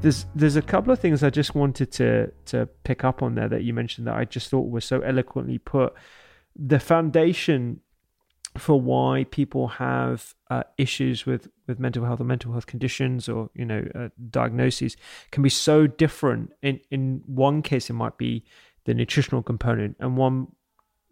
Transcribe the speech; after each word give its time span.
There's 0.00 0.26
there's 0.34 0.56
a 0.56 0.62
couple 0.62 0.92
of 0.92 1.00
things 1.00 1.24
I 1.24 1.30
just 1.30 1.54
wanted 1.54 1.90
to 1.92 2.30
to 2.46 2.66
pick 2.84 3.04
up 3.04 3.20
on 3.22 3.34
there 3.34 3.48
that 3.48 3.64
you 3.64 3.74
mentioned 3.74 4.06
that 4.06 4.14
I 4.14 4.24
just 4.24 4.48
thought 4.48 4.70
was 4.70 4.84
so 4.84 5.00
eloquently 5.00 5.58
put. 5.58 5.92
The 6.54 6.78
foundation 6.78 7.80
for 8.56 8.80
why 8.80 9.24
people 9.30 9.68
have 9.68 10.34
uh, 10.50 10.62
issues 10.76 11.26
with 11.26 11.48
with 11.66 11.80
mental 11.80 12.04
health 12.04 12.20
or 12.20 12.24
mental 12.24 12.52
health 12.52 12.66
conditions 12.66 13.28
or 13.28 13.50
you 13.54 13.64
know 13.64 13.86
uh, 13.94 14.08
diagnoses 14.30 14.96
can 15.32 15.42
be 15.42 15.48
so 15.48 15.86
different. 15.86 16.52
In 16.62 16.80
in 16.90 17.22
one 17.26 17.62
case, 17.62 17.90
it 17.90 17.94
might 17.94 18.18
be 18.18 18.44
the 18.84 18.94
nutritional 18.94 19.42
component, 19.42 19.96
and 19.98 20.16
one 20.16 20.48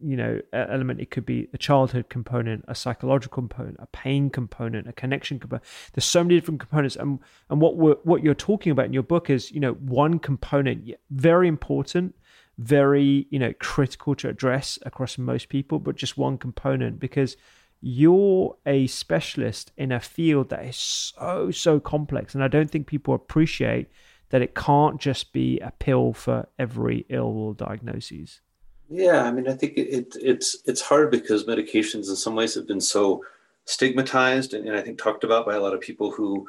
you 0.00 0.16
know 0.16 0.40
element. 0.52 1.00
It 1.00 1.10
could 1.10 1.26
be 1.26 1.48
a 1.52 1.58
childhood 1.58 2.08
component 2.08 2.64
a 2.68 2.74
psychological 2.74 3.34
component 3.34 3.76
a 3.78 3.86
pain 3.86 4.30
component 4.30 4.88
a 4.88 4.92
connection 4.92 5.38
component 5.38 5.64
there's 5.94 6.04
so 6.04 6.22
many 6.22 6.36
different 6.36 6.60
components. 6.60 6.96
And 6.96 7.18
and 7.50 7.60
what 7.60 7.76
we're, 7.76 7.96
what 8.04 8.22
you're 8.22 8.34
talking 8.34 8.72
about 8.72 8.86
in 8.86 8.92
your 8.92 9.02
book 9.02 9.30
is 9.30 9.50
you 9.50 9.60
know 9.60 9.72
one 9.72 10.18
component 10.18 10.90
very 11.10 11.48
important 11.48 12.14
very 12.58 13.26
you 13.30 13.38
know 13.38 13.52
critical 13.58 14.14
to 14.16 14.28
address 14.28 14.78
across 14.86 15.18
most 15.18 15.48
people 15.48 15.78
but 15.78 15.96
just 15.96 16.16
one 16.16 16.38
component 16.38 16.98
because 16.98 17.36
you're 17.82 18.56
a 18.64 18.86
specialist 18.86 19.70
in 19.76 19.92
a 19.92 20.00
field 20.00 20.48
that 20.48 20.64
is 20.64 20.76
so 20.76 21.50
so 21.50 21.78
complex. 21.80 22.34
And 22.34 22.42
i 22.42 22.48
don't 22.48 22.70
think 22.70 22.86
people 22.86 23.14
appreciate 23.14 23.88
that 24.30 24.42
it 24.42 24.54
can't 24.54 25.00
just 25.00 25.32
be 25.32 25.60
a 25.60 25.70
pill 25.78 26.12
for 26.12 26.48
every 26.58 27.06
ill 27.08 27.52
diagnosis 27.52 28.40
yeah, 28.88 29.24
I 29.24 29.32
mean, 29.32 29.48
I 29.48 29.54
think 29.54 29.74
it, 29.76 29.88
it, 29.88 30.16
it's 30.20 30.56
it's 30.64 30.80
hard 30.80 31.10
because 31.10 31.44
medications, 31.44 32.08
in 32.08 32.16
some 32.16 32.36
ways, 32.36 32.54
have 32.54 32.68
been 32.68 32.80
so 32.80 33.24
stigmatized 33.64 34.54
and, 34.54 34.68
and, 34.68 34.76
I 34.76 34.80
think 34.80 34.96
talked 34.96 35.24
about 35.24 35.44
by 35.44 35.56
a 35.56 35.60
lot 35.60 35.74
of 35.74 35.80
people 35.80 36.12
who 36.12 36.48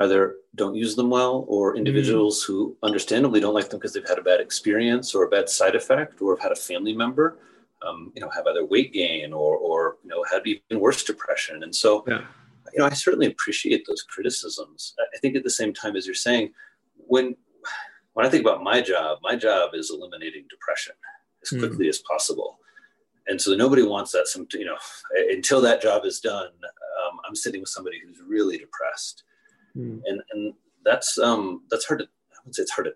either 0.00 0.34
don't 0.56 0.74
use 0.74 0.96
them 0.96 1.10
well 1.10 1.44
or 1.46 1.70
mm-hmm. 1.70 1.78
individuals 1.78 2.42
mm. 2.42 2.46
who 2.48 2.76
understandably 2.82 3.38
don't 3.38 3.54
like 3.54 3.68
them 3.70 3.78
because 3.78 3.92
they've 3.92 4.08
had 4.08 4.18
a 4.18 4.22
bad 4.22 4.40
experience 4.40 5.14
or 5.14 5.24
a 5.24 5.28
bad 5.28 5.48
side 5.48 5.76
effect 5.76 6.20
or 6.20 6.34
have 6.34 6.42
had 6.42 6.50
a 6.50 6.56
family 6.56 6.92
member, 6.92 7.38
um, 7.86 8.12
you 8.16 8.20
know, 8.20 8.28
have 8.30 8.46
either 8.48 8.64
weight 8.64 8.92
gain 8.92 9.32
or 9.32 9.56
or 9.56 9.96
you 10.02 10.10
know 10.10 10.24
had 10.30 10.42
even 10.44 10.80
worse 10.80 11.04
depression. 11.04 11.62
And 11.62 11.74
so, 11.74 12.04
yeah. 12.08 12.22
you 12.72 12.80
know, 12.80 12.86
I 12.86 12.94
certainly 12.94 13.28
appreciate 13.28 13.86
those 13.86 14.02
criticisms. 14.02 14.94
I 15.14 15.18
think 15.18 15.36
at 15.36 15.44
the 15.44 15.50
same 15.50 15.72
time 15.72 15.94
as 15.94 16.04
you're 16.04 16.16
saying, 16.16 16.52
when 16.96 17.36
when 18.14 18.26
I 18.26 18.28
think 18.28 18.42
about 18.42 18.64
my 18.64 18.80
job, 18.80 19.18
my 19.22 19.36
job 19.36 19.70
is 19.74 19.90
eliminating 19.90 20.46
depression 20.50 20.94
as 21.46 21.50
hmm. 21.50 21.60
quickly 21.60 21.86
mm. 21.86 21.90
as 21.90 21.98
possible. 21.98 22.58
And 23.28 23.40
so 23.40 23.54
nobody 23.54 23.82
wants 23.82 24.12
that. 24.12 24.28
Some, 24.28 24.46
you 24.52 24.64
know, 24.64 24.76
until 25.30 25.60
that 25.62 25.82
job 25.82 26.04
is 26.04 26.20
done, 26.20 26.46
um, 26.46 27.18
I'm 27.26 27.34
sitting 27.34 27.60
with 27.60 27.70
somebody 27.70 28.00
who's 28.00 28.20
really 28.26 28.58
depressed, 28.58 29.24
mm. 29.76 30.00
and 30.06 30.22
and 30.30 30.54
that's 30.84 31.18
um 31.18 31.62
that's 31.70 31.86
hard 31.86 32.00
to. 32.00 32.04
I 32.04 32.38
would 32.44 32.54
say 32.54 32.62
it's 32.62 32.72
hard 32.72 32.86
to, 32.86 32.92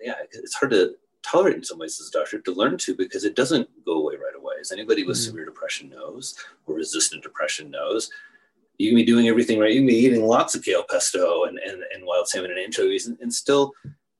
yeah, 0.00 0.14
it's 0.32 0.54
hard 0.54 0.72
to 0.72 0.94
tolerate 1.22 1.56
in 1.56 1.64
some 1.64 1.78
ways 1.78 2.00
as 2.00 2.08
a 2.08 2.18
doctor 2.18 2.40
to 2.40 2.52
learn 2.52 2.76
to 2.78 2.94
because 2.96 3.24
it 3.24 3.36
doesn't 3.36 3.68
go 3.84 3.92
away 3.92 4.14
right 4.14 4.36
away. 4.36 4.54
As 4.60 4.72
anybody 4.72 5.04
with 5.04 5.16
mm. 5.16 5.24
severe 5.24 5.44
depression 5.44 5.90
knows, 5.90 6.34
or 6.66 6.74
resistant 6.74 7.22
depression 7.22 7.70
knows, 7.70 8.10
you 8.78 8.90
can 8.90 8.96
be 8.96 9.04
doing 9.04 9.28
everything 9.28 9.58
right. 9.58 9.72
You 9.72 9.80
can 9.80 9.86
be 9.86 9.94
eating 9.94 10.24
lots 10.24 10.54
of 10.54 10.64
kale 10.64 10.84
pesto 10.88 11.44
and, 11.44 11.58
and, 11.58 11.82
and 11.94 12.04
wild 12.04 12.28
salmon 12.28 12.50
and 12.50 12.60
anchovies 12.60 13.06
and, 13.06 13.18
and 13.20 13.32
still 13.32 13.72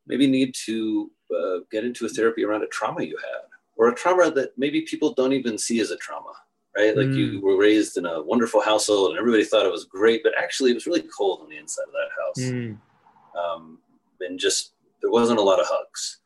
maybe 0.06 0.27
need 0.27 0.55
to 0.67 1.11
uh, 1.37 1.59
get 1.71 1.84
into 1.84 2.06
a 2.06 2.09
therapy 2.09 2.44
around 2.44 2.62
a 2.62 2.67
trauma 2.69 3.03
you 3.03 3.17
had 3.17 3.47
or 3.78 3.89
a 3.89 3.94
trauma 3.94 4.31
that 4.33 4.50
maybe 4.59 4.83
people 4.83 5.15
don't 5.15 5.33
even 5.33 5.56
see 5.56 5.81
as 5.81 5.91
a 5.91 5.97
trauma, 5.97 6.33
right? 6.77 6.97
Like 6.97 7.06
mm. 7.06 7.16
you 7.16 7.41
were 7.41 7.56
raised 7.56 7.97
in 7.97 8.05
a 8.05 8.22
wonderful 8.22 8.61
household 8.61 9.11
and 9.11 9.19
everybody 9.19 9.44
thought 9.44 9.65
it 9.65 9.72
was 9.72 9.84
great, 9.84 10.22
but 10.22 10.33
actually 10.37 10.72
it 10.72 10.75
was 10.75 10.87
really 10.87 11.06
cold 11.16 11.41
on 11.43 11.49
the 11.49 11.56
inside 11.56 11.84
of 11.84 11.93
that 11.93 12.11
house. 12.21 12.50
Mm. 12.53 12.78
Um, 13.38 13.78
and 14.21 14.38
just, 14.38 14.72
there 15.00 15.12
wasn't 15.12 15.38
a 15.38 15.43
lot 15.43 15.61
of 15.61 15.67
hugs. 15.69 16.19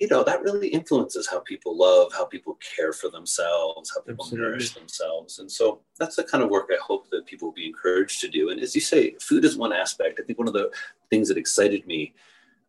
You 0.00 0.08
know, 0.08 0.24
that 0.24 0.42
really 0.42 0.68
influences 0.68 1.28
how 1.28 1.40
people 1.40 1.76
love, 1.76 2.12
how 2.12 2.24
people 2.24 2.58
care 2.76 2.92
for 2.92 3.08
themselves, 3.10 3.92
how 3.94 4.00
people 4.00 4.24
Absolutely. 4.24 4.48
nourish 4.48 4.70
themselves. 4.72 5.38
And 5.38 5.52
so 5.52 5.82
that's 5.98 6.16
the 6.16 6.24
kind 6.24 6.42
of 6.42 6.50
work 6.50 6.70
I 6.72 6.78
hope 6.82 7.08
that 7.10 7.26
people 7.26 7.48
will 7.48 7.54
be 7.54 7.66
encouraged 7.66 8.20
to 8.22 8.28
do. 8.28 8.48
And 8.48 8.58
as 8.60 8.74
you 8.74 8.80
say, 8.80 9.14
food 9.20 9.44
is 9.44 9.56
one 9.56 9.72
aspect. 9.72 10.18
I 10.18 10.24
think 10.24 10.38
one 10.38 10.48
of 10.48 10.54
the 10.54 10.70
things 11.10 11.28
that 11.28 11.36
excited 11.36 11.86
me 11.86 12.14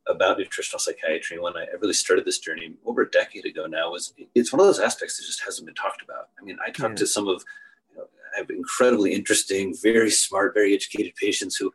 about 0.07 0.38
nutritional 0.38 0.79
psychiatry 0.79 1.39
when 1.39 1.56
I 1.56 1.66
really 1.79 1.94
started 1.94 2.25
this 2.25 2.39
journey 2.39 2.73
over 2.85 3.03
a 3.03 3.12
decade 3.12 3.45
ago 3.45 3.66
now 3.66 3.91
was 3.91 4.13
it's 4.35 4.51
one 4.51 4.59
of 4.59 4.66
those 4.66 4.79
aspects 4.79 5.17
that 5.17 5.25
just 5.25 5.44
hasn't 5.44 5.66
been 5.66 5.75
talked 5.75 6.01
about. 6.01 6.29
I 6.39 6.44
mean, 6.44 6.57
I 6.66 6.72
talked 6.72 6.94
yeah. 6.94 6.95
to 6.95 7.07
some 7.07 7.28
of 7.28 7.44
you 7.91 7.97
know, 7.97 8.06
I 8.35 8.40
have 8.40 8.50
incredibly 8.50 9.13
interesting, 9.13 9.75
very 9.81 10.09
smart, 10.09 10.53
very 10.53 10.73
educated 10.73 11.16
patients 11.16 11.56
who 11.56 11.72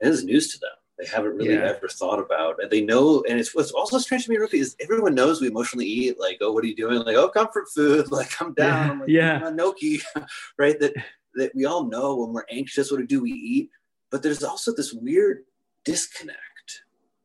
it 0.00 0.08
is 0.08 0.24
news 0.24 0.52
to 0.52 0.58
them. 0.58 0.70
They 0.98 1.06
haven't 1.06 1.36
really 1.36 1.54
yeah. 1.54 1.72
ever 1.76 1.88
thought 1.88 2.18
about, 2.18 2.62
and 2.62 2.70
they 2.70 2.82
know. 2.82 3.24
And 3.26 3.40
it's 3.40 3.54
what's 3.54 3.70
also 3.70 3.98
strange 3.98 4.24
to 4.26 4.30
me, 4.30 4.36
Rupy, 4.36 4.60
is 4.60 4.76
everyone 4.80 5.14
knows 5.14 5.40
we 5.40 5.46
emotionally 5.46 5.86
eat. 5.86 6.20
Like, 6.20 6.38
oh, 6.42 6.52
what 6.52 6.62
are 6.62 6.66
you 6.66 6.76
doing? 6.76 6.98
Like, 6.98 7.16
oh, 7.16 7.28
comfort 7.28 7.68
food. 7.74 8.06
Like, 8.10 8.32
I'm 8.40 8.52
down. 8.52 8.68
Yeah. 8.86 8.90
I'm 8.90 9.00
like, 9.00 9.08
yeah. 9.08 9.40
I'm 9.42 9.56
Noki, 9.56 10.02
right? 10.58 10.78
That 10.78 10.92
that 11.36 11.54
we 11.54 11.64
all 11.64 11.86
know 11.86 12.16
when 12.16 12.32
we're 12.32 12.44
anxious, 12.50 12.90
what 12.90 13.06
do 13.06 13.22
we 13.22 13.30
eat? 13.30 13.70
But 14.10 14.22
there's 14.22 14.42
also 14.42 14.74
this 14.74 14.92
weird 14.92 15.44
disconnect 15.84 16.49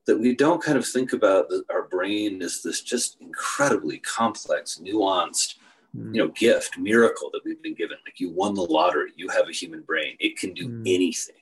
that 0.05 0.19
we 0.19 0.35
don't 0.35 0.61
kind 0.61 0.77
of 0.77 0.87
think 0.87 1.13
about 1.13 1.47
our 1.71 1.83
brain 1.83 2.41
is 2.41 2.61
this 2.61 2.81
just 2.81 3.17
incredibly 3.21 3.97
complex, 3.99 4.79
nuanced, 4.83 5.55
mm. 5.95 6.13
you 6.13 6.21
know, 6.21 6.27
gift, 6.29 6.77
miracle 6.77 7.29
that 7.33 7.41
we've 7.43 7.61
been 7.61 7.73
given. 7.73 7.97
Like 8.05 8.19
you 8.19 8.29
won 8.29 8.53
the 8.53 8.61
lottery, 8.61 9.11
you 9.15 9.29
have 9.29 9.47
a 9.49 9.51
human 9.51 9.81
brain, 9.81 10.15
it 10.19 10.37
can 10.37 10.53
do 10.53 10.67
mm. 10.67 10.81
anything. 10.93 11.35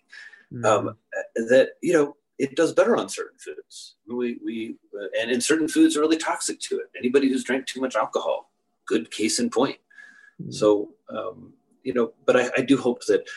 Mm. 0.54 0.65
Um, 0.65 0.98
that 1.36 1.71
you 1.81 1.94
know, 1.94 2.15
it 2.39 2.56
does 2.56 2.74
better 2.74 2.95
on 2.95 3.10
certain 3.10 3.38
foods. 3.38 3.95
We 4.07 4.39
we 4.44 4.75
uh, 5.00 5.07
and 5.19 5.31
in 5.31 5.42
certain 5.42 5.68
foods 5.68 5.98
are 5.98 6.01
really 6.01 6.18
toxic 6.18 6.59
to 6.62 6.80
it. 6.80 6.88
Anybody 6.98 7.30
who's 7.30 7.44
drank 7.44 7.66
too 7.66 7.81
much 7.81 7.95
alcohol, 7.95 8.51
good 8.88 9.12
case 9.12 9.39
in 9.39 9.50
point. 9.50 9.77
Mm. 10.42 10.54
So 10.54 10.89
um, 11.09 11.54
you 11.83 11.94
know, 11.94 12.13
but 12.25 12.38
I, 12.38 12.50
I 12.57 12.62
do 12.62 12.77
hope 12.77 13.06
that 13.07 13.27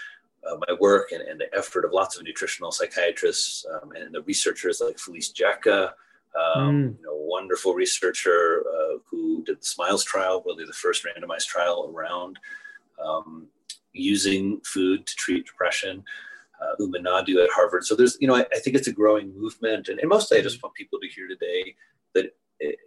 uh, 0.51 0.57
my 0.67 0.75
work 0.81 1.13
and, 1.13 1.23
and, 1.23 1.41
the 1.41 1.55
effort 1.57 1.85
of 1.85 1.93
lots 1.93 2.17
of 2.17 2.25
nutritional 2.25 2.71
psychiatrists 2.71 3.67
um, 3.73 3.93
and 3.93 4.15
the 4.15 4.23
researchers 4.23 4.81
like 4.81 4.99
Felice 4.99 5.31
Jacka, 5.31 5.93
um, 6.37 6.73
mm. 6.73 6.99
you 6.99 7.05
know, 7.05 7.15
wonderful 7.15 7.75
researcher, 7.75 8.63
uh, 8.69 8.99
did 9.45 9.61
the 9.61 9.65
SMILES 9.65 10.05
trial, 10.05 10.43
really 10.45 10.65
the 10.65 10.73
first 10.73 11.05
randomized 11.05 11.47
trial 11.47 11.93
around 11.95 12.39
um, 13.03 13.47
using 13.93 14.61
food 14.65 15.07
to 15.07 15.15
treat 15.17 15.47
depression. 15.47 16.05
Uh, 16.61 16.75
Uma 16.81 16.99
at 16.99 17.51
Harvard. 17.51 17.85
So 17.85 17.95
there's, 17.95 18.17
you 18.19 18.27
know, 18.27 18.35
I, 18.35 18.47
I 18.51 18.59
think 18.59 18.77
it's 18.77 18.89
a 18.89 18.93
growing 18.93 19.39
movement. 19.39 19.89
And, 19.89 20.01
and 20.01 20.09
mostly 20.09 20.39
I 20.39 20.43
just 20.43 20.63
want 20.63 20.75
people 20.75 20.99
to 21.01 21.07
hear 21.07 21.29
today 21.29 21.75
that 22.15 22.35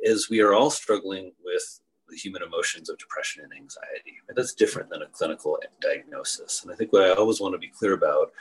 as 0.10 0.28
we 0.28 0.40
are 0.40 0.54
all 0.54 0.72
struggling 0.72 1.34
with 1.44 1.80
the 2.10 2.18
human 2.18 2.44
emotions 2.44 2.90
of 2.90 2.98
depression 2.98 3.44
and 3.44 3.54
anxiety, 3.54 4.18
and 4.28 4.38
that's 4.38 4.54
different 4.54 4.90
than 4.90 5.02
a 5.02 5.08
clinical 5.08 5.58
diagnosis. 5.82 6.64
And 6.64 6.72
I 6.72 6.76
think 6.76 6.94
what 6.94 7.04
I 7.04 7.14
always 7.14 7.40
want 7.40 7.54
to 7.54 7.60
be 7.60 7.70
clear 7.70 7.94
about 7.94 8.32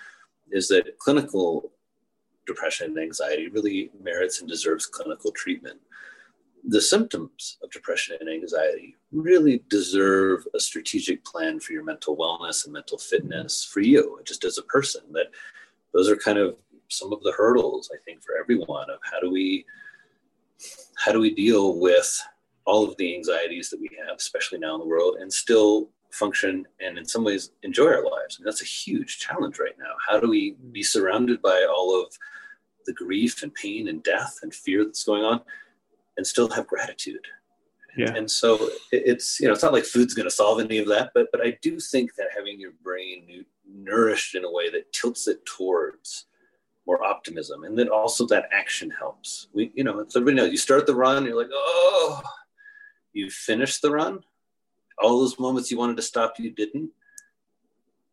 is 0.50 0.68
that 0.68 0.98
clinical 0.98 1.70
depression 2.46 2.90
and 2.90 2.98
anxiety 2.98 3.48
really 3.48 3.90
merits 4.02 4.40
and 4.40 4.48
deserves 4.48 4.86
clinical 4.86 5.30
treatment 5.32 5.78
the 6.64 6.80
symptoms 6.80 7.56
of 7.62 7.70
depression 7.70 8.16
and 8.20 8.28
anxiety 8.28 8.96
really 9.12 9.62
deserve 9.68 10.46
a 10.54 10.60
strategic 10.60 11.24
plan 11.24 11.60
for 11.60 11.72
your 11.72 11.84
mental 11.84 12.16
wellness 12.16 12.64
and 12.64 12.72
mental 12.72 12.98
fitness 12.98 13.64
for 13.64 13.80
you, 13.80 14.20
just 14.24 14.44
as 14.44 14.58
a 14.58 14.62
person. 14.62 15.02
That 15.12 15.26
those 15.94 16.08
are 16.08 16.16
kind 16.16 16.38
of 16.38 16.56
some 16.88 17.12
of 17.12 17.22
the 17.22 17.32
hurdles 17.32 17.90
I 17.92 17.98
think 18.04 18.22
for 18.22 18.36
everyone 18.38 18.90
of 18.90 18.98
how 19.02 19.20
do 19.20 19.30
we 19.30 19.64
how 20.96 21.12
do 21.12 21.20
we 21.20 21.34
deal 21.34 21.78
with 21.78 22.20
all 22.68 22.88
of 22.88 22.96
the 22.98 23.14
anxieties 23.14 23.70
that 23.70 23.80
we 23.80 23.90
have, 23.98 24.16
especially 24.16 24.58
now 24.58 24.74
in 24.74 24.80
the 24.80 24.86
world, 24.86 25.16
and 25.20 25.32
still 25.32 25.88
function 26.10 26.66
and 26.80 26.98
in 26.98 27.04
some 27.04 27.24
ways 27.24 27.50
enjoy 27.62 27.86
our 27.86 28.04
lives. 28.04 28.38
And 28.38 28.46
that's 28.46 28.62
a 28.62 28.66
huge 28.66 29.18
challenge 29.18 29.58
right 29.58 29.78
now. 29.78 29.94
How 30.06 30.20
do 30.20 30.28
we 30.28 30.56
be 30.72 30.82
surrounded 30.82 31.42
by 31.42 31.66
all 31.70 32.00
of 32.00 32.16
the 32.88 32.92
grief 32.94 33.42
and 33.42 33.54
pain 33.54 33.88
and 33.88 34.02
death 34.02 34.38
and 34.42 34.52
fear 34.52 34.84
that's 34.84 35.04
going 35.04 35.22
on 35.22 35.40
and 36.16 36.26
still 36.26 36.48
have 36.48 36.66
gratitude. 36.66 37.24
Yeah. 37.96 38.14
And 38.14 38.28
so 38.30 38.70
it's, 38.92 39.38
you 39.38 39.46
know, 39.46 39.52
it's 39.52 39.62
not 39.62 39.72
like 39.72 39.84
food's 39.84 40.14
going 40.14 40.28
to 40.28 40.34
solve 40.34 40.60
any 40.60 40.78
of 40.78 40.88
that, 40.88 41.10
but, 41.14 41.28
but 41.30 41.44
I 41.44 41.58
do 41.62 41.78
think 41.78 42.14
that 42.16 42.28
having 42.34 42.58
your 42.58 42.72
brain 42.82 43.44
nourished 43.70 44.34
in 44.34 44.44
a 44.44 44.50
way 44.50 44.70
that 44.70 44.92
tilts 44.92 45.28
it 45.28 45.44
towards 45.44 46.26
more 46.86 47.04
optimism 47.04 47.64
and 47.64 47.78
then 47.78 47.88
also 47.88 48.26
that 48.26 48.48
action 48.52 48.90
helps. 48.90 49.48
We, 49.52 49.70
you 49.74 49.84
know, 49.84 50.00
everybody 50.00 50.36
knows 50.36 50.50
you 50.50 50.56
start 50.56 50.86
the 50.86 50.94
run, 50.94 51.24
you're 51.26 51.36
like, 51.36 51.50
oh, 51.52 52.22
you 53.12 53.30
finish 53.30 53.78
the 53.78 53.90
run. 53.90 54.20
All 55.02 55.20
those 55.20 55.38
moments 55.38 55.70
you 55.70 55.78
wanted 55.78 55.96
to 55.96 56.02
stop, 56.02 56.34
you 56.38 56.50
didn't. 56.50 56.90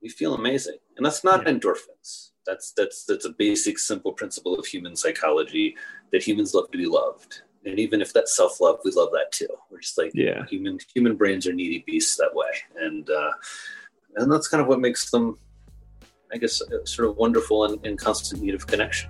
You 0.01 0.09
feel 0.09 0.35
amazing. 0.35 0.77
And 0.97 1.05
that's 1.05 1.23
not 1.23 1.43
yeah. 1.43 1.53
endorphins. 1.53 2.31
That's 2.45 2.71
that's 2.73 3.05
that's 3.05 3.25
a 3.25 3.31
basic 3.31 3.79
simple 3.79 4.13
principle 4.13 4.55
of 4.55 4.65
human 4.65 4.95
psychology 4.95 5.75
that 6.11 6.23
humans 6.23 6.53
love 6.53 6.69
to 6.71 6.77
be 6.77 6.85
loved 6.85 7.41
and 7.65 7.79
even 7.79 8.01
if 8.01 8.13
that's 8.13 8.35
self-love 8.35 8.79
we 8.85 8.91
love 8.91 9.09
that 9.11 9.31
too 9.31 9.47
we're 9.69 9.79
just 9.79 9.97
like 9.97 10.11
yeah 10.13 10.45
human 10.45 10.77
human 10.93 11.15
brains 11.15 11.47
are 11.47 11.53
needy 11.53 11.83
beasts 11.85 12.15
that 12.15 12.33
way 12.33 12.49
and 12.79 13.09
uh 13.09 13.31
and 14.17 14.31
that's 14.31 14.47
kind 14.47 14.61
of 14.61 14.67
what 14.67 14.79
makes 14.79 15.09
them 15.09 15.37
i 16.31 16.37
guess 16.37 16.61
uh, 16.61 16.85
sort 16.85 17.07
of 17.09 17.17
wonderful 17.17 17.65
and 17.65 17.83
in 17.85 17.97
constant 17.97 18.41
need 18.41 18.55
of 18.55 18.67
connection 18.67 19.09